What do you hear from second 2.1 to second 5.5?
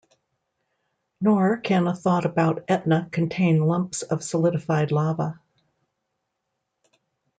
about Etna contain lumps of solidified lava.